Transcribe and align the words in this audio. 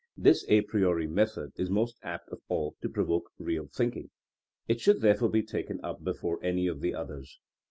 This 0.17 0.43
a 0.49 0.61
priori 0.61 1.05
method 1.05 1.51
is 1.57 1.69
most 1.69 1.99
apt 2.01 2.29
of 2.31 2.41
all 2.49 2.75
to 2.81 2.89
pro 2.89 3.05
voke 3.05 3.25
real 3.37 3.67
thinking. 3.67 4.09
It 4.67 4.81
should 4.81 5.01
therefore 5.01 5.29
be 5.29 5.43
taken 5.43 5.79
up 5.83 6.03
before 6.03 6.43
any 6.43 6.65
of 6.65 6.81
the 6.81 6.95
others. 6.95 7.39